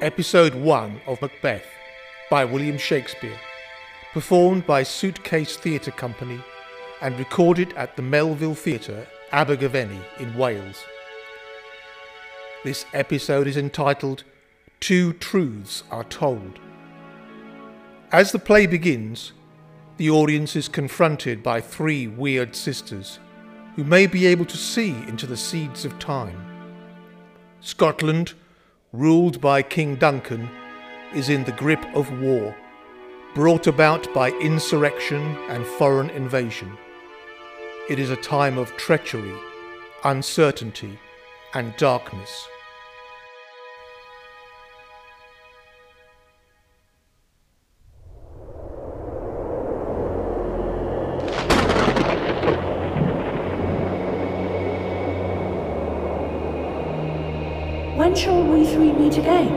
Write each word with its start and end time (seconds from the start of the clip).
Episode 0.00 0.54
1 0.54 1.00
of 1.08 1.20
Macbeth 1.20 1.66
by 2.30 2.44
William 2.44 2.78
Shakespeare, 2.78 3.36
performed 4.12 4.64
by 4.64 4.84
Suitcase 4.84 5.56
Theatre 5.56 5.90
Company 5.90 6.40
and 7.02 7.18
recorded 7.18 7.72
at 7.72 7.96
the 7.96 8.02
Melville 8.02 8.54
Theatre, 8.54 9.08
Abergavenny 9.32 9.98
in 10.20 10.36
Wales. 10.36 10.84
This 12.62 12.86
episode 12.94 13.48
is 13.48 13.56
entitled 13.56 14.22
Two 14.78 15.14
Truths 15.14 15.82
Are 15.90 16.04
Told. 16.04 16.60
As 18.12 18.30
the 18.30 18.38
play 18.38 18.66
begins, 18.66 19.32
the 19.96 20.10
audience 20.10 20.54
is 20.54 20.68
confronted 20.68 21.42
by 21.42 21.60
three 21.60 22.06
weird 22.06 22.54
sisters 22.54 23.18
who 23.74 23.82
may 23.82 24.06
be 24.06 24.26
able 24.26 24.44
to 24.44 24.56
see 24.56 24.90
into 25.08 25.26
the 25.26 25.36
seeds 25.36 25.84
of 25.84 25.98
time. 25.98 26.40
Scotland, 27.58 28.34
ruled 28.92 29.40
by 29.40 29.62
King 29.62 29.96
Duncan, 29.96 30.48
is 31.14 31.28
in 31.28 31.44
the 31.44 31.52
grip 31.52 31.84
of 31.94 32.20
war, 32.20 32.56
brought 33.34 33.66
about 33.66 34.12
by 34.14 34.30
insurrection 34.40 35.36
and 35.48 35.64
foreign 35.64 36.10
invasion. 36.10 36.76
It 37.90 37.98
is 37.98 38.10
a 38.10 38.16
time 38.16 38.58
of 38.58 38.76
treachery, 38.76 39.34
uncertainty, 40.04 40.98
and 41.54 41.74
darkness. 41.76 42.46
When 58.08 58.16
shall 58.16 58.42
we 58.42 58.64
three 58.64 58.90
meet 58.90 59.18
again? 59.18 59.52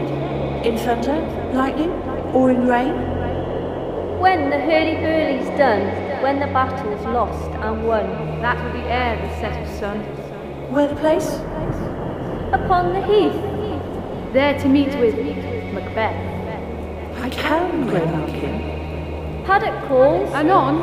In 0.66 0.78
thunder, 0.78 1.22
lightning, 1.54 1.90
or 2.36 2.52
in 2.52 2.68
rain? 2.68 2.92
When 4.20 4.50
the 4.50 4.60
hurly-burly's 4.60 5.48
done, 5.58 6.22
when 6.22 6.42
the 6.42 6.48
battle's 6.48 7.06
lost 7.06 7.50
and 7.50 7.88
won, 7.88 8.42
That 8.42 8.62
will 8.62 8.74
be 8.74 8.86
ere 8.90 9.16
the 9.16 9.34
set 9.40 9.56
of 9.64 9.80
sun. 9.80 10.00
Where 10.70 10.90
the 10.90 10.96
place? 10.96 11.40
upon 12.52 12.92
the 12.92 13.02
heath, 13.08 14.34
There 14.34 14.60
to 14.60 14.68
meet 14.68 15.00
with 15.00 15.16
Macbeth. 15.74 17.24
I 17.24 17.30
can, 17.30 17.88
Grey 17.88 18.04
Malkin. 18.04 19.46
paddock 19.46 19.88
calls, 19.88 20.30
Anon, 20.34 20.76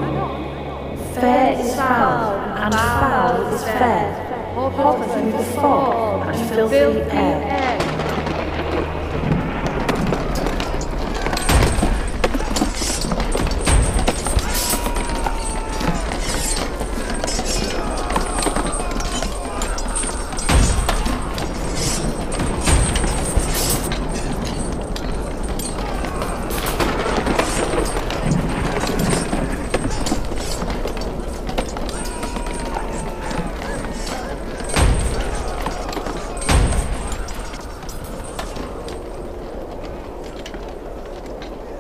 Fair 1.13 1.61
is 1.61 1.77
foul, 1.77 2.33
and 2.33 2.75
foul 2.75 3.53
is 3.53 3.63
fair. 3.65 4.28
Hover 4.59 5.05
through 5.05 5.31
the 5.31 5.45
fog 5.55 6.35
and 6.35 6.51
filthy 6.51 7.01
air. 7.17 7.78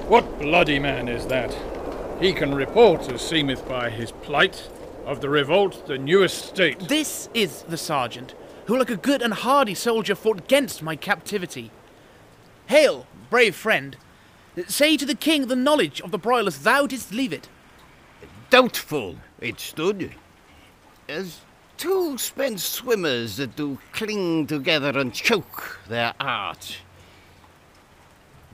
What 0.08 0.38
bloody 0.38 0.78
man 0.78 1.06
is 1.06 1.26
that? 1.26 1.54
He 2.18 2.32
can 2.32 2.54
report, 2.54 3.12
as 3.12 3.20
seemeth 3.20 3.68
by 3.68 3.90
his 3.90 4.10
plight, 4.10 4.66
of 5.04 5.20
the 5.20 5.28
revolt 5.28 5.86
the 5.86 5.98
newest 5.98 6.46
state. 6.46 6.88
This 6.88 7.28
is 7.34 7.60
the 7.64 7.76
sergeant, 7.76 8.34
who, 8.64 8.78
like 8.78 8.88
a 8.88 8.96
good 8.96 9.20
and 9.20 9.34
hardy 9.34 9.74
soldier, 9.74 10.14
fought 10.14 10.38
against 10.38 10.82
my 10.82 10.96
captivity. 10.96 11.70
Hail, 12.68 13.06
brave 13.28 13.54
friend! 13.54 13.98
Say 14.66 14.96
to 14.96 15.04
the 15.04 15.14
king 15.14 15.48
the 15.48 15.54
knowledge 15.54 16.00
of 16.00 16.10
the 16.10 16.16
broilers 16.16 16.60
thou 16.60 16.86
didst 16.86 17.12
leave 17.12 17.34
it. 17.34 17.50
Doubtful 18.48 19.16
it 19.42 19.60
stood, 19.60 20.12
as 21.06 21.40
two 21.76 22.16
spent 22.16 22.60
swimmers 22.60 23.36
that 23.36 23.56
do 23.56 23.78
cling 23.92 24.46
together 24.46 24.98
and 24.98 25.12
choke 25.12 25.80
their 25.86 26.14
art. 26.18 26.78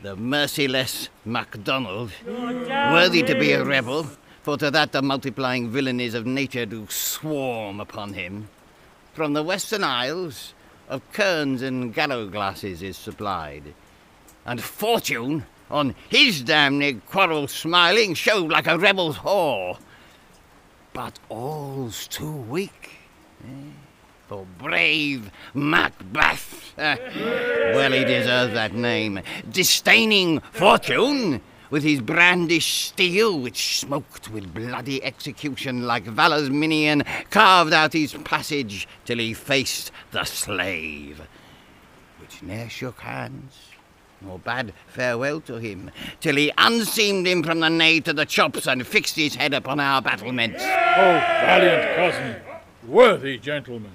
The 0.03 0.17
merciless 0.17 1.09
Macdonwald, 1.27 2.11
worthy 2.27 3.23
to 3.23 3.39
be 3.39 3.53
a 3.53 3.65
rebel, 3.65 4.07
for 4.43 4.59
to 4.59 4.71
that 4.71 4.93
the 4.93 5.01
multiplying 5.01 5.71
villainies 5.71 6.15
of 6.15 6.27
nature 6.27 6.67
do 6.67 6.87
swarm 6.91 7.81
upon 7.81 8.13
him. 8.13 8.49
From 9.15 9.33
the 9.33 9.43
western 9.43 9.83
isles, 9.83 10.55
of 10.89 11.01
kerns 11.13 11.63
and 11.63 11.95
gallow 11.95 12.27
glasses 12.27 12.83
is 12.83 12.97
supplied. 12.97 13.75
And 14.45 14.61
fortune, 14.61 15.47
on 15.71 15.95
his 16.09 16.43
damned 16.43 17.07
quarrel 17.07 17.49
smiling, 17.49 18.15
showed 18.15 18.51
like 18.51 18.67
a 18.67 18.79
rebel's 18.79 19.19
whore. 19.19 19.79
But 20.93 21.19
all's 21.29 22.07
too 22.07 22.31
weak 22.31 22.91
eh, 23.45 23.71
for 24.29 24.47
brave 24.59 25.31
Macbeth. 25.55 26.73
Well, 27.75 27.93
he 27.93 28.05
deserves 28.05 28.55
that 28.55 28.73
name. 28.75 29.21
Disdaining 29.51 30.41
fortune, 30.53 31.41
with 31.71 31.83
his 31.83 32.01
brandished 32.01 32.87
steel, 32.87 33.39
which 33.41 33.79
smoked 33.79 34.31
with 34.31 34.55
bloody 34.55 35.03
execution 35.03 35.87
like 35.87 36.05
valor's 36.05 36.51
minion, 36.51 37.03
carved 37.31 37.73
out 37.73 37.93
his 37.93 38.15
passage 38.15 38.87
till 39.05 39.19
he 39.19 39.35
faced 39.35 39.91
the 40.13 40.25
slave, 40.25 41.23
which 42.21 42.43
ne'er 42.43 42.69
shook 42.69 43.01
hands 43.01 43.57
nor 44.21 44.39
bade 44.39 44.73
farewell 44.87 45.41
to 45.43 45.57
him, 45.57 45.91
till 46.21 46.37
he 46.37 46.53
unseamed 46.57 47.27
him 47.27 47.43
from 47.43 47.61
the 47.61 47.69
knee 47.69 48.01
to 48.01 48.13
the 48.13 48.25
chops 48.25 48.67
and 48.67 48.87
fixed 48.87 49.17
his 49.17 49.35
head 49.35 49.53
upon 49.53 49.81
our 49.81 50.01
battlements. 50.01 50.63
Oh, 50.63 51.21
valiant 51.45 51.97
cousin, 51.97 52.37
worthy 52.87 53.39
gentleman. 53.39 53.93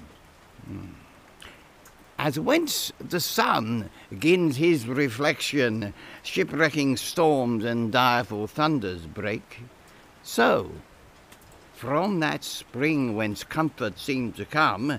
As 2.18 2.38
whence 2.38 2.92
the 2.98 3.20
sun 3.20 3.88
gins 4.18 4.56
his 4.56 4.86
reflection, 4.86 5.94
shipwrecking 6.22 6.96
storms 6.98 7.64
and 7.64 7.90
direful 7.90 8.46
thunders 8.46 9.06
break, 9.06 9.62
so, 10.22 10.70
from 11.74 12.20
that 12.20 12.44
spring 12.44 13.16
whence 13.16 13.42
comfort 13.42 13.98
seemed 13.98 14.36
to 14.36 14.44
come, 14.44 14.98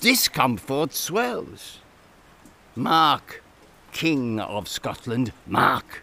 discomfort 0.00 0.94
swells. 0.94 1.80
Mark, 2.74 3.42
King 3.92 4.40
of 4.40 4.66
Scotland, 4.66 5.32
mark! 5.46 6.02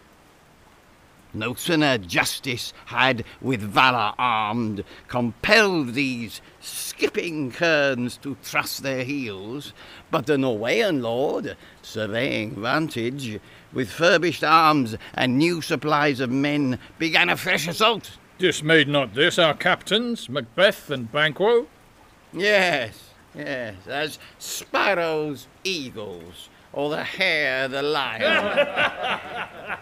No 1.34 1.54
sooner 1.54 1.96
justice 1.96 2.74
had 2.86 3.24
with 3.40 3.60
valour 3.60 4.12
armed 4.18 4.84
compelled 5.08 5.94
these 5.94 6.42
skipping 6.60 7.50
kerns 7.50 8.18
to 8.18 8.36
thrust 8.42 8.82
their 8.82 9.02
heels, 9.02 9.72
but 10.10 10.26
the 10.26 10.36
Norwegian 10.36 11.00
lord, 11.00 11.56
surveying 11.80 12.60
vantage, 12.60 13.40
with 13.72 13.90
furbished 13.90 14.44
arms 14.44 14.96
and 15.14 15.38
new 15.38 15.62
supplies 15.62 16.20
of 16.20 16.30
men, 16.30 16.78
began 16.98 17.30
a 17.30 17.36
fresh 17.36 17.66
assault. 17.66 18.18
Dismayed 18.38 18.88
not 18.88 19.14
this 19.14 19.38
our 19.38 19.54
captains, 19.54 20.28
Macbeth 20.28 20.90
and 20.90 21.10
Banquo? 21.10 21.66
Yes, 22.32 23.10
yes, 23.34 23.76
as 23.86 24.18
sparrows 24.38 25.46
eagles, 25.64 26.50
or 26.72 26.90
the 26.90 27.04
hare 27.04 27.68
the 27.68 27.82
lion. 27.82 28.68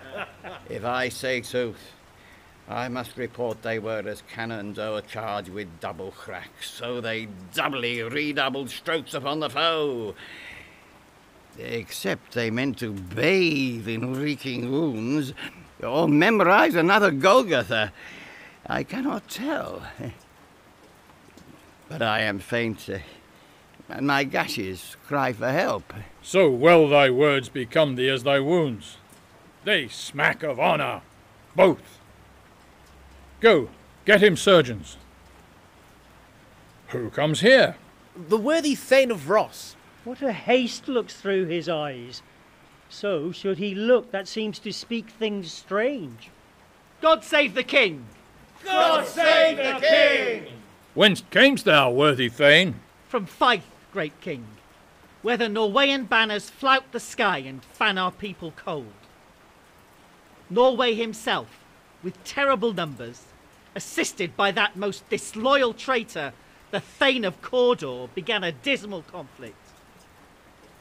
if 0.70 0.84
I 0.84 1.08
say 1.08 1.42
sooth, 1.42 1.92
I 2.68 2.88
must 2.88 3.16
report 3.16 3.62
they 3.62 3.80
were 3.80 4.04
as 4.06 4.22
cannons 4.32 4.78
o'ercharged 4.78 5.48
with 5.48 5.80
double 5.80 6.12
cracks, 6.12 6.70
so 6.70 7.00
they 7.00 7.26
doubly 7.52 8.00
redoubled 8.02 8.70
strokes 8.70 9.12
upon 9.12 9.40
the 9.40 9.50
foe. 9.50 10.14
Except 11.58 12.32
they 12.32 12.50
meant 12.50 12.78
to 12.78 12.92
bathe 12.92 13.88
in 13.88 14.14
reeking 14.14 14.70
wounds, 14.70 15.34
or 15.82 16.06
memorize 16.08 16.76
another 16.76 17.10
Golgotha. 17.10 17.92
I 18.66 18.84
cannot 18.84 19.28
tell. 19.28 19.82
But 21.88 22.02
I 22.02 22.20
am 22.20 22.38
faint, 22.38 22.88
and 23.88 24.06
my 24.06 24.22
gashes 24.22 24.96
cry 25.08 25.32
for 25.32 25.50
help. 25.50 25.92
So 26.22 26.48
well 26.48 26.88
thy 26.88 27.10
words 27.10 27.48
become 27.48 27.96
thee 27.96 28.08
as 28.08 28.22
thy 28.22 28.38
wounds. 28.38 28.98
They 29.64 29.88
smack 29.88 30.42
of 30.42 30.58
honour, 30.58 31.02
both. 31.54 31.98
Go, 33.40 33.68
get 34.04 34.22
him 34.22 34.36
surgeons. 34.36 34.96
Who 36.88 37.10
comes 37.10 37.40
here? 37.40 37.76
The 38.16 38.38
worthy 38.38 38.74
Thane 38.74 39.10
of 39.10 39.28
Ross. 39.28 39.76
What 40.04 40.22
a 40.22 40.32
haste 40.32 40.88
looks 40.88 41.14
through 41.14 41.46
his 41.46 41.68
eyes. 41.68 42.22
So 42.88 43.30
should 43.32 43.58
he 43.58 43.74
look 43.74 44.10
that 44.10 44.26
seems 44.26 44.58
to 44.60 44.72
speak 44.72 45.10
things 45.10 45.52
strange. 45.52 46.30
God 47.00 47.22
save 47.22 47.54
the 47.54 47.62
king! 47.62 48.06
God 48.64 49.06
save 49.06 49.56
the 49.56 49.86
king! 49.86 50.54
Whence 50.94 51.22
camest 51.30 51.64
thou, 51.64 51.90
worthy 51.90 52.28
Thane? 52.28 52.80
From 53.08 53.26
Fife, 53.26 53.70
great 53.92 54.20
king, 54.20 54.44
where 55.22 55.36
the 55.36 55.48
Norwegian 55.48 56.04
banners 56.04 56.50
flout 56.50 56.90
the 56.92 57.00
sky 57.00 57.38
and 57.38 57.64
fan 57.64 57.96
our 57.96 58.10
people 58.10 58.52
cold. 58.56 58.92
Norway 60.50 60.94
himself, 60.94 61.60
with 62.02 62.22
terrible 62.24 62.72
numbers, 62.72 63.22
assisted 63.76 64.36
by 64.36 64.50
that 64.50 64.76
most 64.76 65.08
disloyal 65.08 65.72
traitor, 65.72 66.32
the 66.72 66.80
Thane 66.80 67.24
of 67.24 67.40
Cawdor, 67.40 68.08
began 68.14 68.42
a 68.42 68.50
dismal 68.50 69.02
conflict. 69.02 69.56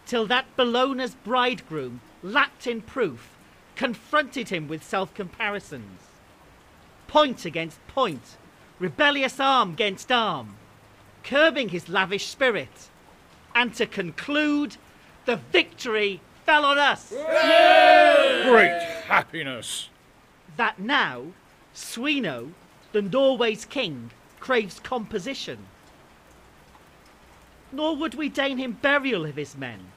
Till 0.08 0.26
that 0.26 0.46
Bellona's 0.56 1.14
bridegroom, 1.14 2.02
lapped 2.24 2.66
in 2.66 2.82
proof, 2.82 3.30
confronted 3.76 4.50
him 4.50 4.68
with 4.68 4.84
self 4.84 5.14
comparisons. 5.14 6.02
Point 7.08 7.46
against 7.46 7.86
point, 7.88 8.38
rebellious 8.80 9.40
arm 9.40 9.74
against 9.74 10.12
arm, 10.12 10.56
curbing 11.24 11.70
his 11.70 11.90
lavish 11.90 12.26
spirit. 12.26 12.90
And 13.54 13.74
to 13.76 13.86
conclude, 13.86 14.78
the 15.26 15.36
victory 15.36 16.22
fell 16.46 16.66
on 16.66 16.80
us. 16.80 17.10
Great 17.10 18.89
happiness! 19.10 19.90
That 20.56 20.80
now, 20.80 21.34
Sweno, 21.76 22.52
the 22.92 23.02
Norway's 23.02 23.66
king, 23.66 24.12
craves 24.40 24.80
composition. 24.80 25.58
Nor 27.72 27.96
would 27.98 28.16
we 28.16 28.30
deign 28.30 28.58
him 28.58 28.80
burial 28.82 29.26
of 29.26 29.36
his 29.36 29.58
men, 29.58 29.92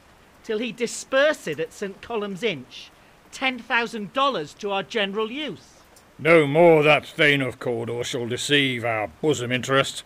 till 0.44 0.58
he 0.58 0.72
dispersed 0.72 1.48
at 1.48 1.72
St. 1.72 2.02
Colme's 2.02 2.42
Inch 2.42 2.90
ten 3.30 3.58
thousand 3.58 4.12
dollars 4.12 4.52
to 4.54 4.70
our 4.70 4.82
general 4.82 5.30
use. 5.30 5.80
No 6.18 6.46
more 6.46 6.82
that 6.82 7.06
Thane 7.06 7.40
of 7.40 7.58
Cawdor 7.58 8.04
shall 8.04 8.28
deceive 8.28 8.84
our 8.84 9.08
bosom 9.20 9.50
interest. 9.50 10.04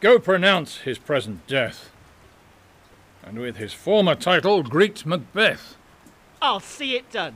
Go 0.00 0.18
pronounce 0.18 0.78
his 0.78 0.98
present 0.98 1.46
death, 1.46 1.90
and 3.22 3.38
with 3.38 3.56
his 3.56 3.72
former 3.72 4.14
title 4.14 4.62
greet 4.62 5.06
Macbeth. 5.06 5.76
I'll 6.42 6.60
see 6.60 6.96
it 6.96 7.10
done. 7.10 7.34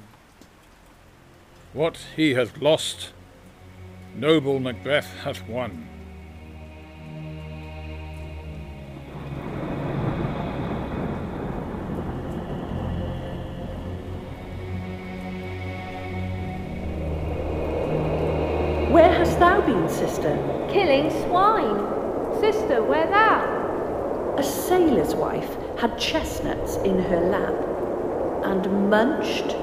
What 1.75 1.99
he 2.17 2.35
hath 2.35 2.56
lost, 2.59 3.12
noble 4.15 4.61
Macbeth 4.61 5.12
hath 5.25 5.47
won. 5.47 5.89
Where 18.91 19.12
hast 19.12 19.39
thou 19.39 19.61
been, 19.61 19.89
sister? 19.89 20.37
Killing 20.71 21.11
swine. 21.11 22.41
Sister, 22.41 22.83
where 22.83 23.06
thou? 23.09 24.35
A 24.39 24.43
sailor's 24.43 25.15
wife 25.15 25.56
had 25.79 25.99
chestnuts 25.99 26.77
in 26.77 26.99
her 26.99 27.21
lap, 27.21 27.74
and 28.44 28.91
munched, 28.91 29.55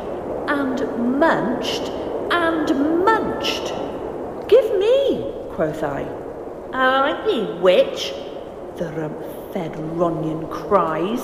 and 0.47 1.19
munched, 1.19 1.89
and 2.31 3.03
munched. 3.05 3.73
Give 4.47 4.77
me, 4.79 5.33
quoth 5.51 5.83
I. 5.83 6.03
Are 6.73 7.29
ye 7.29 7.59
witch? 7.59 8.13
The 8.77 8.91
rump-fed 8.93 9.73
Ronion 9.73 10.49
cries. 10.49 11.23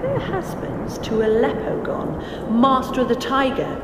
Her 0.00 0.18
husband's 0.18 0.98
to 0.98 1.26
Aleppo 1.26 1.82
gone, 1.82 2.60
master 2.60 3.00
of 3.00 3.08
the 3.08 3.16
tiger, 3.16 3.82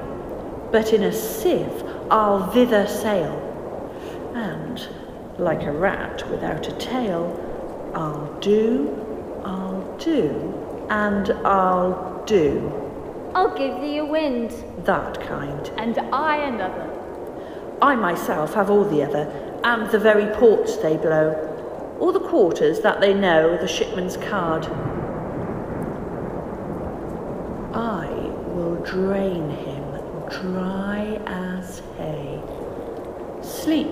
but 0.71 0.93
in 0.93 1.03
a 1.03 1.13
sieve 1.13 1.83
I'll 2.11 2.51
thither 2.53 2.87
sail, 2.87 3.35
and, 4.35 4.87
like 5.39 5.63
a 5.63 5.73
rat 5.73 6.23
without 6.31 6.69
a 6.69 6.73
tail, 6.73 7.39
I'll 7.95 8.39
do, 8.41 9.41
I'll 9.45 9.97
do, 9.99 10.62
and 10.93 11.31
I'll 11.47 12.23
do. 12.27 12.71
I'll 13.35 13.57
give 13.57 13.81
thee 13.81 13.97
a 13.97 14.05
wind. 14.05 14.53
That 14.85 15.19
kind. 15.23 15.71
And 15.79 15.99
I 16.13 16.37
another. 16.37 16.87
I 17.81 17.97
myself 17.97 18.53
have 18.53 18.69
all 18.69 18.85
the 18.85 19.03
other, 19.03 19.25
and 19.65 19.91
the 19.91 19.99
very 19.99 20.27
ports 20.37 20.77
they 20.77 20.99
blow, 20.99 21.97
all 21.99 22.13
the 22.13 22.21
quarters 22.21 22.81
that 22.81 23.01
they 23.01 23.15
know 23.15 23.57
the 23.57 23.67
shipman's 23.67 24.19
card. 24.19 24.67
I 27.75 28.07
will 28.55 28.77
drain 28.85 29.49
him 29.49 29.83
dry 30.29 31.19
as 31.25 31.81
hay. 31.97 32.39
Sleep 33.41 33.89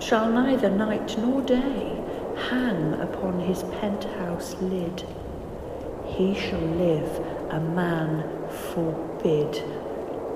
shall 0.00 0.30
neither 0.30 0.70
night 0.70 1.18
nor 1.18 1.42
day 1.42 2.02
hang 2.48 2.94
upon 2.94 3.38
his 3.40 3.64
penthouse 3.64 4.54
lid. 4.62 5.04
He 6.18 6.34
shall 6.34 6.58
live 6.58 7.20
a 7.50 7.60
man 7.60 8.24
forbid, 8.74 9.62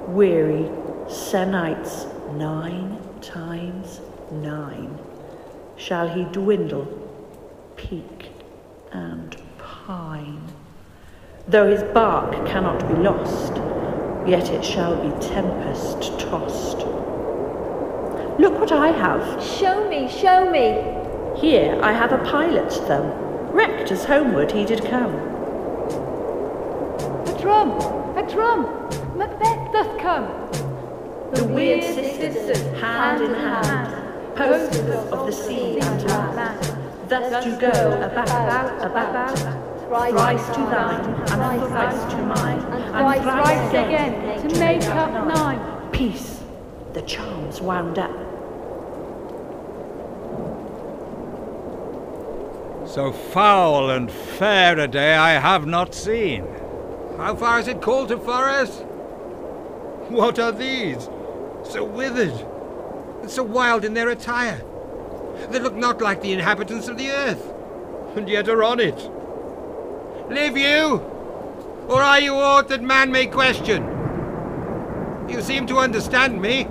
weary 0.06 0.70
se'nights 1.08 2.06
nine 2.34 3.00
times 3.20 4.00
nine. 4.30 4.96
Shall 5.76 6.06
he 6.06 6.22
dwindle, 6.22 6.86
peak, 7.74 8.30
and 8.92 9.36
pine? 9.58 10.52
Though 11.48 11.68
his 11.68 11.82
bark 11.92 12.46
cannot 12.46 12.86
be 12.86 12.94
lost, 12.94 13.56
yet 14.24 14.50
it 14.50 14.64
shall 14.64 14.94
be 14.94 15.10
tempest 15.26 16.20
tossed. 16.20 16.78
Look 18.38 18.56
what 18.60 18.70
I 18.70 18.92
have. 18.92 19.42
Show 19.42 19.90
me, 19.90 20.08
show 20.08 20.48
me. 20.48 21.40
Here 21.40 21.76
I 21.82 21.90
have 21.90 22.12
a 22.12 22.18
pilot's 22.18 22.76
thumb, 22.76 23.10
wrecked 23.50 23.90
as 23.90 24.04
homeward 24.04 24.52
he 24.52 24.64
did 24.64 24.84
come. 24.84 25.31
A 27.62 27.64
drum! 27.64 28.16
A 28.16 28.28
drum! 28.28 28.62
Macbeth 29.16 29.72
doth 29.72 29.96
come! 30.00 30.26
The 31.32 31.44
weird 31.44 31.84
sisters, 31.84 32.58
hand 32.80 33.22
in 33.22 33.32
hand, 33.34 34.34
posters 34.34 35.12
of 35.12 35.26
the 35.26 35.32
sea 35.32 35.78
and 35.78 36.02
land, 36.02 37.08
thus 37.08 37.44
do 37.44 37.56
go 37.60 38.02
about, 38.02 38.84
about, 38.84 39.38
thrice 39.86 40.46
to 40.48 40.60
thine, 40.60 41.04
and 41.04 41.68
thrice 41.68 42.12
to 42.12 42.22
mine, 42.22 42.58
and 42.58 43.22
thrice 43.22 43.68
again, 43.70 44.48
to 44.48 44.58
make 44.58 44.82
up 44.86 45.12
nine. 45.28 45.90
Peace, 45.92 46.42
the 46.94 47.02
charms 47.02 47.60
wound 47.60 47.96
up. 47.96 48.10
So 52.88 53.12
foul 53.12 53.90
and 53.90 54.10
fair 54.10 54.80
a 54.80 54.88
day 54.88 55.14
I 55.14 55.38
have 55.38 55.64
not 55.64 55.94
seen. 55.94 56.44
How 57.16 57.36
far 57.36 57.60
is 57.60 57.68
it 57.68 57.82
called 57.82 58.08
to 58.08 58.18
Forres? 58.18 58.70
What 60.08 60.38
are 60.38 60.50
these? 60.50 61.08
So 61.64 61.84
withered, 61.84 62.32
and 63.20 63.30
so 63.30 63.42
wild 63.42 63.84
in 63.84 63.94
their 63.94 64.08
attire. 64.08 64.60
They 65.50 65.58
look 65.58 65.76
not 65.76 66.00
like 66.00 66.22
the 66.22 66.32
inhabitants 66.32 66.88
of 66.88 66.98
the 66.98 67.10
earth, 67.10 67.52
and 68.16 68.28
yet 68.28 68.48
are 68.48 68.64
on 68.64 68.80
it. 68.80 68.96
Live 70.30 70.56
you? 70.56 71.02
Or 71.88 72.02
are 72.02 72.20
you 72.20 72.34
aught 72.34 72.68
that 72.68 72.82
man 72.82 73.12
may 73.12 73.26
question? 73.26 73.82
You 75.28 75.42
seem 75.42 75.66
to 75.66 75.78
understand 75.78 76.40
me. 76.40 76.66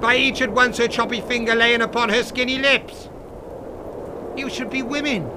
By 0.00 0.16
each 0.16 0.40
at 0.42 0.52
once 0.52 0.78
her 0.78 0.88
choppy 0.88 1.20
finger 1.20 1.54
laying 1.54 1.82
upon 1.82 2.08
her 2.08 2.22
skinny 2.22 2.58
lips. 2.58 3.08
You 4.36 4.50
should 4.50 4.70
be 4.70 4.82
women. 4.82 5.30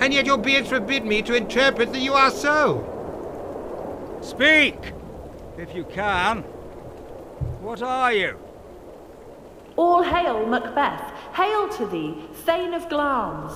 And 0.00 0.12
yet 0.12 0.26
your 0.26 0.38
beards 0.38 0.68
forbid 0.68 1.04
me 1.04 1.22
to 1.22 1.34
interpret 1.34 1.92
that 1.92 2.00
you 2.00 2.12
are 2.12 2.30
so. 2.30 2.92
Speak, 4.20 4.92
if 5.58 5.74
you 5.74 5.84
can. 5.84 6.42
What 7.60 7.82
are 7.82 8.12
you? 8.12 8.38
All 9.76 10.02
hail, 10.02 10.46
Macbeth! 10.46 11.12
Hail 11.34 11.68
to 11.70 11.86
thee, 11.86 12.14
Thane 12.32 12.74
of 12.74 12.88
Glamis! 12.88 13.52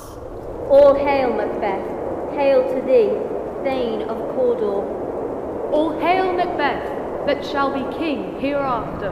All 0.69 0.95
hail, 0.95 1.33
Macbeth. 1.33 2.35
Hail 2.35 2.62
to 2.75 2.81
thee, 2.83 3.11
Thane 3.64 4.02
of 4.02 4.19
Cawdor. 4.35 5.71
All 5.73 5.99
hail 5.99 6.33
Macbeth, 6.33 7.26
that 7.26 7.45
shall 7.45 7.73
be 7.73 7.97
king 7.97 8.38
hereafter. 8.40 9.11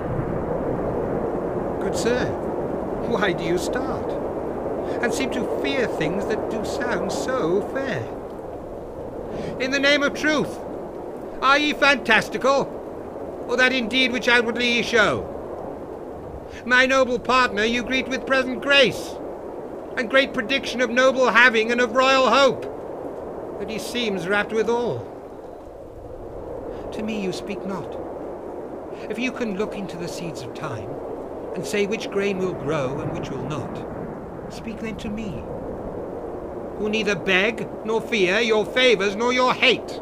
Good 1.81 1.97
sir, 1.97 2.27
why 3.09 3.33
do 3.33 3.45
you 3.45 3.59
start? 3.59 4.11
And 5.03 5.13
seem 5.13 5.31
to 5.31 5.61
fear 5.63 5.87
things 5.87 6.27
that 6.27 6.51
do 6.51 6.65
sound 6.65 7.11
so 7.13 7.63
fair? 7.73 8.03
In 9.61 9.71
the 9.71 9.79
name 9.79 10.03
of 10.03 10.15
truth, 10.15 10.59
are 11.43 11.59
ye 11.59 11.73
fantastical? 11.73 12.75
Or 13.49 13.57
that 13.57 13.73
indeed 13.73 14.13
which 14.13 14.29
outwardly 14.29 14.73
ye 14.75 14.83
show? 14.83 15.35
My 16.65 16.87
noble 16.87 17.19
partner 17.19 17.65
you 17.65 17.83
greet 17.83 18.09
with 18.09 18.27
present 18.27 18.63
grace, 18.63 19.15
and 19.97 20.11
great 20.11 20.33
prediction 20.35 20.81
of 20.81 20.91
noble 20.91 21.29
having 21.31 21.71
and 21.71 21.81
of 21.81 21.93
royal 21.93 22.31
hope. 22.31 22.65
that 23.59 23.71
he 23.71 23.79
seems 23.79 24.29
wrapped 24.29 24.53
withal. 24.53 25.05
To 26.93 27.03
me 27.03 27.21
you 27.21 27.33
speak 27.33 27.65
not. 27.67 27.99
If 29.11 29.19
you 29.19 29.33
can 29.33 29.59
look 29.59 29.75
into 29.75 29.97
the 29.97 30.09
seeds 30.09 30.43
of 30.43 30.55
time, 30.55 30.89
and 31.55 31.67
say 31.67 31.87
which 31.87 32.11
grain 32.11 32.39
will 32.39 32.55
grow 32.55 32.99
and 33.01 33.13
which 33.13 33.31
will 33.31 33.45
not, 33.49 34.53
speak 34.53 34.79
then 34.79 34.97
to 34.99 35.09
me, 35.09 35.43
who 36.79 36.89
neither 36.89 37.17
beg 37.17 37.69
nor 37.85 38.01
fear 38.01 38.39
your 38.39 38.65
favours 38.65 39.17
nor 39.17 39.33
your 39.33 39.53
hate. 39.53 40.01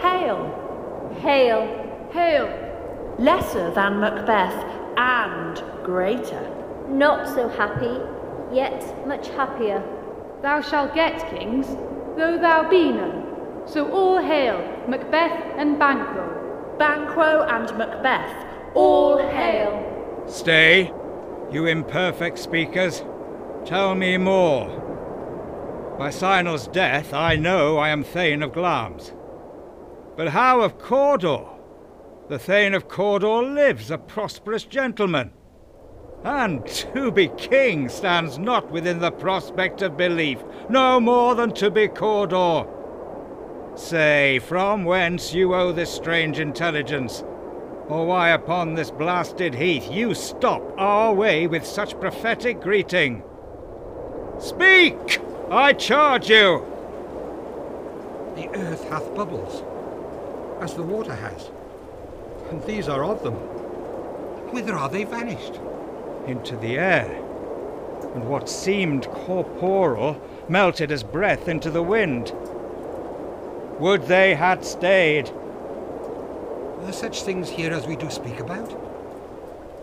Hail, 0.00 1.10
Hail, 1.20 2.08
Hail, 2.12 3.14
lesser 3.18 3.70
than 3.74 4.00
Macbeth 4.00 4.64
and 4.96 5.62
greater. 5.84 6.48
not 6.88 7.26
so 7.26 7.48
happy, 7.48 7.96
yet 8.54 9.06
much 9.06 9.28
happier. 9.28 9.82
thou 10.42 10.60
shalt 10.60 10.94
get 10.94 11.30
kings, 11.30 11.66
though 12.16 12.36
thou 12.38 12.68
be 12.68 12.90
none. 12.92 13.24
So 13.66 13.90
all 13.90 14.18
hail, 14.18 14.58
Macbeth 14.88 15.40
and 15.56 15.78
Banquo. 15.78 16.74
Banquo 16.78 17.42
and 17.48 17.76
Macbeth, 17.78 18.46
All 18.74 19.18
hail. 19.18 20.24
Stay, 20.26 20.92
you 21.50 21.66
imperfect 21.66 22.38
speakers. 22.38 23.04
Tell 23.64 23.94
me 23.94 24.16
more. 24.16 24.66
By 25.98 26.10
Sinel's 26.10 26.66
death, 26.66 27.12
I 27.14 27.36
know 27.36 27.78
I 27.78 27.90
am 27.90 28.02
Thane 28.02 28.42
of 28.42 28.52
Glamis. 28.52 29.12
But 30.16 30.28
how 30.28 30.60
of 30.60 30.78
Cawdor? 30.78 31.46
The 32.28 32.38
Thane 32.38 32.74
of 32.74 32.88
Cawdor 32.88 33.42
lives, 33.42 33.90
a 33.90 33.98
prosperous 33.98 34.64
gentleman. 34.64 35.32
And 36.24 36.66
to 36.66 37.10
be 37.10 37.28
king 37.36 37.88
stands 37.88 38.38
not 38.38 38.70
within 38.70 39.00
the 39.00 39.10
prospect 39.10 39.82
of 39.82 39.96
belief, 39.96 40.38
no 40.68 41.00
more 41.00 41.34
than 41.34 41.52
to 41.54 41.70
be 41.70 41.88
Cawdor. 41.88 42.68
Say, 43.74 44.38
from 44.38 44.84
whence 44.84 45.32
you 45.32 45.54
owe 45.54 45.72
this 45.72 45.92
strange 45.92 46.38
intelligence, 46.38 47.24
or 47.88 48.06
why 48.06 48.30
upon 48.30 48.74
this 48.74 48.90
blasted 48.90 49.54
heath 49.54 49.90
you 49.90 50.14
stop 50.14 50.62
our 50.78 51.12
way 51.12 51.46
with 51.46 51.66
such 51.66 51.98
prophetic 51.98 52.60
greeting. 52.60 53.22
Speak, 54.38 55.20
I 55.50 55.72
charge 55.72 56.28
you! 56.30 56.64
The 58.36 58.48
earth 58.54 58.88
hath 58.88 59.14
bubbles, 59.14 59.62
as 60.62 60.74
the 60.74 60.82
water 60.82 61.14
has, 61.14 61.50
and 62.50 62.62
these 62.64 62.88
are 62.88 63.04
of 63.04 63.22
them. 63.22 63.34
Whither 64.52 64.74
are 64.74 64.88
they 64.88 65.04
vanished? 65.04 65.58
Into 66.26 66.56
the 66.56 66.78
air, 66.78 67.10
and 68.14 68.28
what 68.28 68.48
seemed 68.48 69.06
corporal 69.06 70.20
melted 70.48 70.92
as 70.92 71.02
breath 71.02 71.48
into 71.48 71.70
the 71.70 71.82
wind. 71.82 72.32
Would 73.80 74.02
they 74.06 74.34
had 74.34 74.64
stayed! 74.64 75.30
Are 76.86 76.92
such 76.92 77.22
things 77.22 77.48
here 77.48 77.72
as 77.72 77.86
we 77.86 77.96
do 77.96 78.10
speak 78.10 78.38
about? 78.38 78.72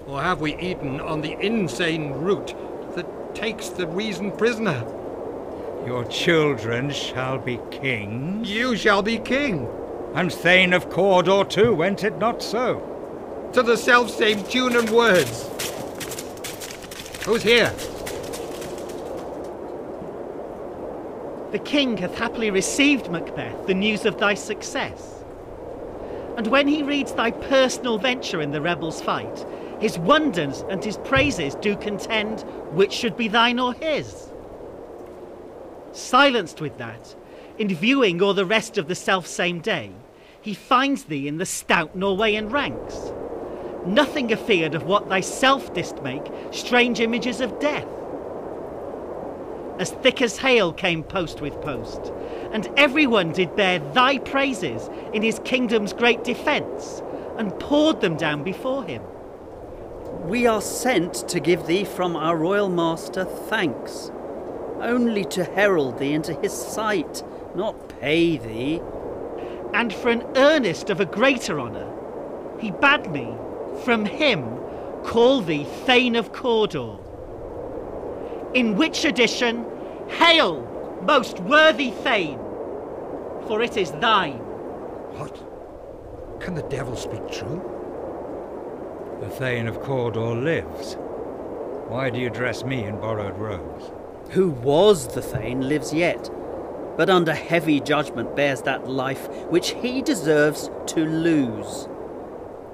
Or 0.07 0.21
have 0.21 0.41
we 0.41 0.55
eaten 0.57 0.99
on 1.01 1.21
the 1.21 1.37
insane 1.39 2.11
root 2.11 2.53
that 2.95 3.35
takes 3.35 3.69
the 3.69 3.87
reason 3.87 4.31
prisoner? 4.31 4.85
Your 5.85 6.05
children 6.05 6.91
shall 6.91 7.37
be 7.37 7.59
kings. 7.71 8.49
You 8.49 8.75
shall 8.75 9.01
be 9.01 9.17
king. 9.17 9.67
And 10.15 10.33
Thane 10.33 10.73
of 10.73 10.89
Cawdor 10.89 11.45
too, 11.45 11.73
went 11.73 12.03
it 12.03 12.17
not 12.17 12.41
so? 12.41 12.79
To 13.53 13.63
the 13.63 13.77
self-same 13.77 14.43
tune 14.43 14.75
and 14.75 14.89
words. 14.89 15.47
Who's 17.25 17.43
here? 17.43 17.73
The 21.51 21.59
king 21.59 21.97
hath 21.97 22.15
happily 22.17 22.51
received, 22.51 23.09
Macbeth, 23.09 23.65
the 23.65 23.73
news 23.73 24.05
of 24.05 24.19
thy 24.19 24.35
success. 24.35 25.23
And 26.37 26.47
when 26.47 26.67
he 26.67 26.83
reads 26.83 27.11
thy 27.13 27.31
personal 27.31 27.97
venture 27.97 28.41
in 28.41 28.51
the 28.51 28.61
rebels' 28.61 29.01
fight, 29.01 29.45
his 29.79 29.97
wonders 29.97 30.63
and 30.69 30.83
his 30.83 30.97
praises 30.97 31.55
do 31.55 31.75
contend 31.75 32.41
which 32.71 32.93
should 32.93 33.17
be 33.17 33.27
thine 33.27 33.59
or 33.59 33.73
his. 33.73 34.29
Silenced 35.91 36.61
with 36.61 36.77
that, 36.77 37.15
in 37.59 37.67
viewing 37.67 38.21
o'er 38.23 38.33
the 38.33 38.45
rest 38.45 38.77
of 38.77 38.87
the 38.87 38.95
self-same 38.95 39.59
day, 39.59 39.91
he 40.41 40.53
finds 40.53 41.03
thee 41.03 41.27
in 41.27 41.37
the 41.37 41.45
stout 41.45 41.95
Norweyan 41.95 42.49
ranks. 42.49 43.11
Nothing 43.85 44.31
afeard 44.31 44.75
of 44.75 44.85
what 44.85 45.09
thyself 45.09 45.73
didst 45.73 46.01
make 46.01 46.25
strange 46.51 47.01
images 47.01 47.41
of 47.41 47.59
death. 47.59 47.87
As 49.77 49.91
thick 49.91 50.21
as 50.21 50.37
hail 50.37 50.71
came 50.73 51.03
post 51.03 51.41
with 51.41 51.61
post, 51.61 52.13
and 52.51 52.69
everyone 52.77 53.33
did 53.33 53.55
bear 53.55 53.79
thy 53.93 54.17
praises 54.19 54.89
in 55.13 55.21
his 55.21 55.39
kingdom's 55.43 55.93
great 55.93 56.23
defence, 56.23 57.01
and 57.37 57.57
poured 57.59 58.01
them 58.01 58.15
down 58.15 58.43
before 58.43 58.83
him. 58.85 59.01
We 60.23 60.47
are 60.47 60.61
sent 60.61 61.27
to 61.29 61.39
give 61.39 61.67
thee 61.67 61.85
from 61.85 62.15
our 62.15 62.35
royal 62.37 62.69
master 62.69 63.23
thanks, 63.23 64.11
only 64.81 65.25
to 65.25 65.43
herald 65.43 65.99
thee 65.99 66.13
into 66.13 66.33
his 66.35 66.53
sight, 66.53 67.23
not 67.59 67.99
pay 67.99 68.37
thee. 68.37 68.81
And 69.73 69.93
for 69.93 70.09
an 70.09 70.23
earnest 70.37 70.89
of 70.89 71.01
a 71.01 71.05
greater 71.05 71.59
honour, 71.59 71.87
he 72.57 72.71
bade 72.71 73.11
me, 73.11 73.35
from 73.83 74.05
him, 74.05 74.57
call 75.03 75.41
thee 75.41 75.65
Thane 75.85 76.15
of 76.15 76.31
Cawdor. 76.31 76.97
In 78.53 78.77
which 78.77 79.03
addition, 79.03 79.65
hail, 80.07 80.65
most 81.03 81.39
worthy 81.41 81.91
Thane, 81.91 82.39
for 83.47 83.61
it 83.61 83.75
is 83.75 83.91
thine. 83.91 84.39
What? 85.19 86.41
Can 86.41 86.55
the 86.55 86.63
devil 86.63 86.95
speak 86.95 87.29
true? 87.29 87.61
The 89.19 89.29
Thane 89.29 89.67
of 89.67 89.81
Cawdor 89.81 90.33
lives. 90.33 90.95
Why 91.89 92.09
do 92.09 92.19
you 92.19 92.29
dress 92.29 92.63
me 92.63 92.85
in 92.85 92.95
borrowed 93.01 93.37
robes? 93.37 93.91
Who 94.31 94.51
was 94.51 95.13
the 95.13 95.21
Thane 95.21 95.67
lives 95.67 95.93
yet, 95.93 96.29
but 96.99 97.09
under 97.09 97.33
heavy 97.33 97.79
judgment 97.79 98.35
bears 98.35 98.63
that 98.63 98.89
life 98.89 99.29
which 99.45 99.69
he 99.69 100.01
deserves 100.01 100.69
to 100.85 101.05
lose. 101.05 101.85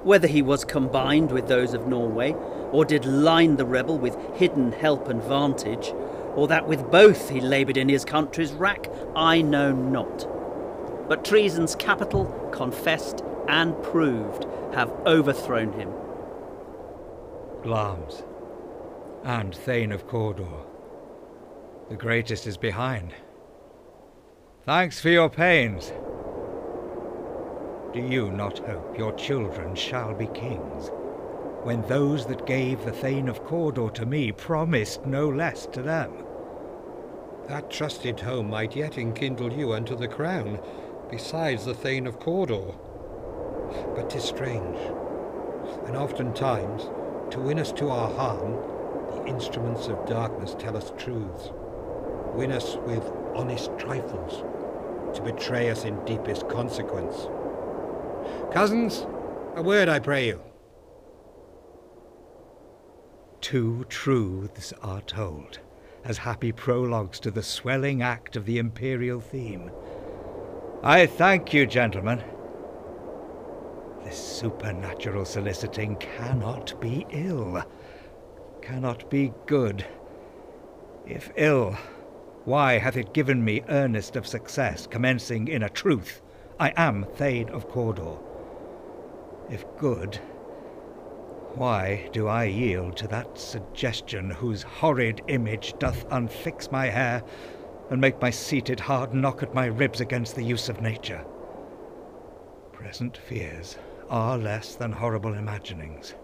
Whether 0.02 0.26
he 0.26 0.42
was 0.42 0.64
combined 0.64 1.30
with 1.30 1.46
those 1.46 1.74
of 1.74 1.86
Norway, 1.86 2.32
or 2.72 2.84
did 2.84 3.04
line 3.04 3.54
the 3.54 3.64
rebel 3.64 3.96
with 3.96 4.18
hidden 4.34 4.72
help 4.72 5.06
and 5.06 5.22
vantage, 5.22 5.94
or 6.34 6.48
that 6.48 6.66
with 6.66 6.90
both 6.90 7.30
he 7.30 7.40
laboured 7.40 7.76
in 7.76 7.88
his 7.88 8.04
country's 8.04 8.50
rack, 8.50 8.90
I 9.14 9.42
know 9.42 9.70
not. 9.70 10.26
But 11.08 11.24
treason's 11.24 11.76
capital, 11.76 12.24
confessed 12.50 13.22
and 13.46 13.80
proved, 13.80 14.44
have 14.74 14.90
overthrown 15.06 15.72
him. 15.74 15.92
Glamis 17.62 18.24
and 19.22 19.54
Thane 19.54 19.92
of 19.92 20.08
Cawdor. 20.08 20.64
The 21.90 21.96
greatest 21.96 22.48
is 22.48 22.56
behind. 22.56 23.14
Thanks 24.66 24.98
for 24.98 25.10
your 25.10 25.30
pains. 25.30 25.92
Do 27.92 28.00
you 28.00 28.32
not 28.32 28.58
hope 28.58 28.98
your 28.98 29.12
children 29.12 29.76
shall 29.76 30.12
be 30.12 30.26
kings, 30.26 30.90
when 31.62 31.82
those 31.82 32.26
that 32.26 32.48
gave 32.48 32.84
the 32.84 32.90
Thane 32.90 33.28
of 33.28 33.44
Cawdor 33.44 33.90
to 33.90 34.04
me 34.04 34.32
promised 34.32 35.06
no 35.06 35.28
less 35.28 35.66
to 35.66 35.82
them? 35.82 36.12
That 37.46 37.70
trusted 37.70 38.18
home 38.18 38.50
might 38.50 38.74
yet 38.74 38.98
enkindle 38.98 39.52
you 39.52 39.72
unto 39.72 39.94
the 39.94 40.08
crown, 40.08 40.58
besides 41.12 41.64
the 41.64 41.72
Thane 41.72 42.08
of 42.08 42.18
Cawdor. 42.18 42.74
But 43.94 44.10
'tis 44.10 44.24
strange, 44.24 44.78
and 45.86 45.96
oftentimes, 45.96 46.90
to 47.30 47.38
win 47.38 47.60
us 47.60 47.70
to 47.70 47.88
our 47.88 48.10
harm, 48.10 48.56
the 49.14 49.26
instruments 49.26 49.86
of 49.86 50.06
darkness 50.06 50.56
tell 50.58 50.76
us 50.76 50.92
truths, 50.98 51.52
win 52.34 52.50
us 52.50 52.76
with 52.84 53.08
honest 53.36 53.70
trifles, 53.78 54.42
to 55.16 55.22
betray 55.22 55.70
us 55.70 55.84
in 55.84 56.04
deepest 56.04 56.48
consequence. 56.48 57.28
Cousins, 58.52 59.06
a 59.54 59.62
word 59.62 59.88
I 59.88 59.98
pray 59.98 60.28
you. 60.28 60.40
Two 63.40 63.84
truths 63.88 64.72
are 64.82 65.00
told, 65.02 65.60
as 66.04 66.18
happy 66.18 66.52
prologues 66.52 67.20
to 67.20 67.30
the 67.30 67.42
swelling 67.42 68.02
act 68.02 68.36
of 68.36 68.44
the 68.44 68.58
imperial 68.58 69.20
theme. 69.20 69.70
I 70.82 71.06
thank 71.06 71.52
you, 71.52 71.66
gentlemen. 71.66 72.22
This 74.04 74.18
supernatural 74.18 75.24
soliciting 75.24 75.96
cannot 75.96 76.80
be 76.80 77.06
ill, 77.10 77.64
cannot 78.62 79.10
be 79.10 79.32
good. 79.46 79.84
If 81.06 81.30
ill, 81.36 81.76
why 82.46 82.78
hath 82.78 82.96
it 82.96 83.12
given 83.12 83.44
me 83.44 83.60
earnest 83.68 84.14
of 84.14 84.26
success, 84.26 84.86
commencing 84.86 85.48
in 85.48 85.64
a 85.64 85.68
truth? 85.68 86.22
I 86.60 86.72
am 86.76 87.04
Thane 87.16 87.48
of 87.48 87.68
Cawdor. 87.68 88.18
If 89.50 89.64
good, 89.76 90.16
why 91.56 92.08
do 92.12 92.28
I 92.28 92.44
yield 92.44 92.96
to 92.98 93.08
that 93.08 93.36
suggestion 93.36 94.30
whose 94.30 94.62
horrid 94.62 95.22
image 95.26 95.74
doth 95.80 96.08
unfix 96.08 96.70
my 96.70 96.86
hair 96.86 97.24
and 97.90 98.00
make 98.00 98.20
my 98.20 98.30
seated 98.30 98.78
heart 98.78 99.12
knock 99.12 99.42
at 99.42 99.52
my 99.52 99.66
ribs 99.66 100.00
against 100.00 100.36
the 100.36 100.44
use 100.44 100.68
of 100.68 100.80
nature. 100.80 101.24
Present 102.72 103.16
fears 103.16 103.76
are 104.08 104.38
less 104.38 104.76
than 104.76 104.92
horrible 104.92 105.34
imaginings. 105.34 106.14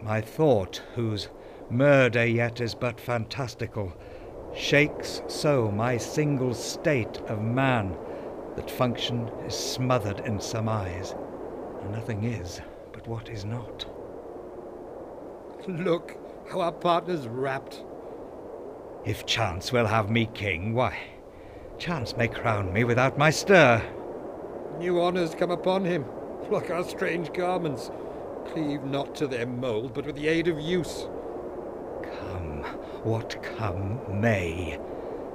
My 0.00 0.22
thought, 0.22 0.80
whose 0.94 1.28
murder 1.70 2.24
yet 2.24 2.62
is 2.62 2.74
but 2.74 2.98
fantastical, 2.98 3.92
shakes 4.54 5.22
so 5.28 5.70
my 5.70 5.96
single 5.96 6.54
state 6.54 7.18
of 7.28 7.40
man 7.40 7.96
that 8.56 8.70
function 8.70 9.28
is 9.46 9.54
smothered 9.54 10.20
in 10.20 10.40
some 10.40 10.68
eyes, 10.68 11.14
and 11.80 11.92
nothing 11.92 12.24
is 12.24 12.60
but 12.92 13.06
what 13.06 13.28
is 13.28 13.44
not. 13.44 13.86
Look 15.68 16.16
how 16.50 16.60
our 16.60 16.72
partner's 16.72 17.26
wrapped. 17.26 17.82
If 19.04 19.26
chance 19.26 19.72
will 19.72 19.86
have 19.86 20.10
me 20.10 20.26
king, 20.34 20.74
why, 20.74 20.96
chance 21.78 22.16
may 22.16 22.28
crown 22.28 22.72
me 22.72 22.84
without 22.84 23.18
my 23.18 23.30
stir. 23.30 23.82
New 24.78 25.00
honours 25.00 25.34
come 25.34 25.50
upon 25.50 25.84
him, 25.84 26.04
like 26.50 26.70
our 26.70 26.84
strange 26.84 27.32
garments. 27.32 27.90
Cleave 28.52 28.82
not 28.84 29.14
to 29.16 29.26
their 29.26 29.46
mould, 29.46 29.94
but 29.94 30.04
with 30.04 30.16
the 30.16 30.28
aid 30.28 30.48
of 30.48 30.60
use. 30.60 31.06
Come, 32.02 32.64
what 33.04 33.42
come 33.42 34.00
may. 34.20 34.78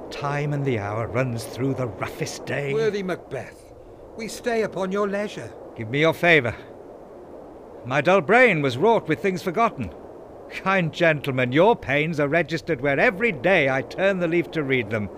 Time 0.09 0.53
and 0.53 0.63
the 0.63 0.79
hour 0.79 1.07
runs 1.07 1.43
through 1.43 1.73
the 1.73 1.87
roughest 1.87 2.45
day. 2.45 2.73
Worthy 2.73 3.03
Macbeth, 3.03 3.73
we 4.15 4.27
stay 4.27 4.63
upon 4.63 4.91
your 4.91 5.07
leisure. 5.07 5.51
Give 5.75 5.89
me 5.89 5.99
your 5.99 6.13
favour. 6.13 6.55
My 7.85 8.01
dull 8.01 8.21
brain 8.21 8.61
was 8.61 8.77
wrought 8.77 9.07
with 9.07 9.21
things 9.21 9.43
forgotten. 9.43 9.93
Kind 10.49 10.93
gentlemen, 10.93 11.51
your 11.51 11.75
pains 11.75 12.19
are 12.19 12.27
registered 12.27 12.81
where 12.81 12.99
every 12.99 13.31
day 13.31 13.69
I 13.69 13.81
turn 13.81 14.19
the 14.19 14.27
leaf 14.27 14.49
to 14.51 14.63
read 14.63 14.89
them. 14.89 15.09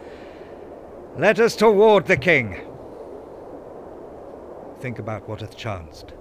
Let 1.17 1.39
us 1.39 1.55
toward 1.55 2.07
the 2.07 2.17
king. 2.17 2.61
Think 4.79 4.97
about 4.97 5.27
what 5.27 5.41
hath 5.41 5.57
chanced, 5.57 6.13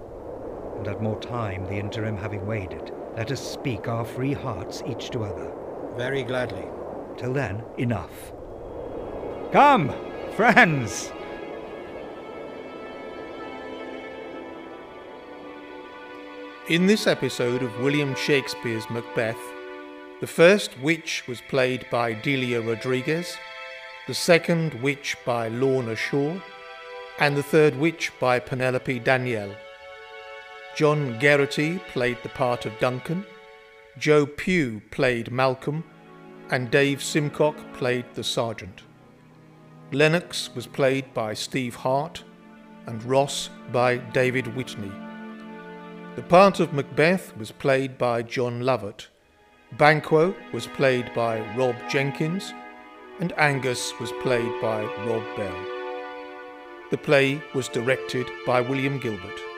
and 0.77 0.87
at 0.87 1.01
more 1.01 1.19
time 1.19 1.65
the 1.65 1.77
interim 1.77 2.17
having 2.17 2.45
waded, 2.45 2.91
let 3.15 3.31
us 3.31 3.41
speak 3.41 3.87
our 3.87 4.05
free 4.05 4.33
hearts 4.33 4.83
each 4.85 5.09
to 5.11 5.23
other. 5.23 5.51
Very 5.99 6.23
gladly. 6.23 6.65
Till 7.17 7.33
then, 7.33 7.61
enough. 7.77 8.31
Come, 9.51 9.93
friends! 10.37 11.11
In 16.69 16.87
this 16.87 17.05
episode 17.05 17.61
of 17.61 17.81
William 17.81 18.15
Shakespeare's 18.15 18.89
Macbeth, 18.89 19.35
the 20.21 20.27
first 20.27 20.79
witch 20.79 21.27
was 21.27 21.41
played 21.49 21.85
by 21.91 22.13
Delia 22.13 22.61
Rodriguez, 22.61 23.35
the 24.07 24.13
second 24.13 24.75
witch 24.75 25.17
by 25.25 25.49
Lorna 25.49 25.97
Shaw, 25.97 26.39
and 27.19 27.35
the 27.35 27.43
third 27.43 27.75
witch 27.75 28.13
by 28.21 28.39
Penelope 28.39 28.99
Danielle. 28.99 29.53
John 30.77 31.19
Geraghty 31.19 31.79
played 31.89 32.19
the 32.23 32.29
part 32.29 32.65
of 32.65 32.79
Duncan, 32.79 33.25
Joe 33.99 34.25
Pugh 34.25 34.81
played 34.91 35.29
Malcolm, 35.29 35.83
and 36.49 36.71
Dave 36.71 36.99
Simcock 36.99 37.57
played 37.73 38.05
the 38.13 38.23
sergeant. 38.23 38.83
Lennox 39.91 40.55
was 40.55 40.65
played 40.65 41.13
by 41.13 41.33
Steve 41.33 41.75
Hart, 41.75 42.23
and 42.87 43.03
Ross 43.03 43.49
by 43.73 43.97
David 43.97 44.55
Whitney. 44.55 44.91
The 46.15 46.23
part 46.23 46.61
of 46.61 46.71
Macbeth 46.73 47.35
was 47.35 47.51
played 47.51 47.97
by 47.97 48.21
John 48.21 48.61
Lovett. 48.61 49.09
Banquo 49.77 50.33
was 50.53 50.65
played 50.65 51.13
by 51.13 51.41
Rob 51.57 51.75
Jenkins, 51.89 52.53
and 53.19 53.33
Angus 53.37 53.93
was 53.99 54.13
played 54.21 54.61
by 54.61 54.81
Rob 55.05 55.23
Bell. 55.35 55.65
The 56.89 56.97
play 56.97 57.41
was 57.53 57.67
directed 57.67 58.27
by 58.45 58.61
William 58.61 58.97
Gilbert. 58.97 59.48